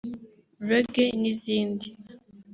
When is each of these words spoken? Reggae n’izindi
Reggae 0.69 1.07
n’izindi 1.21 1.87